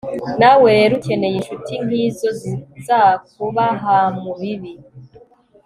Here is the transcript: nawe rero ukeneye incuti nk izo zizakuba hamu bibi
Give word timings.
nawe 0.39 0.67
rero 0.79 0.93
ukeneye 0.99 1.35
incuti 1.39 1.73
nk 1.85 1.91
izo 2.05 2.29
zizakuba 2.41 3.65
hamu 3.83 4.29
bibi 4.39 4.73